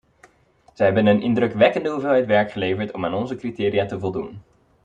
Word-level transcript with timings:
Zij 0.73 0.85
hebben 0.85 1.05
een 1.05 1.21
indrukwekkende 1.21 1.89
hoeveelheid 1.89 2.25
werk 2.25 2.51
geleverd 2.51 2.91
om 2.91 3.05
aan 3.05 3.13
onze 3.13 3.35
criteria 3.35 3.85
te 3.85 3.99
voldoen. 3.99 4.41